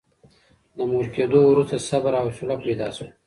د 0.75 0.77
مور 0.89 1.05
کېدو 1.15 1.39
وروسته 1.47 1.85
صبر 1.89 2.11
او 2.19 2.25
حوصله 2.31 2.55
پیدا 2.65 2.87
شوه. 2.95 3.07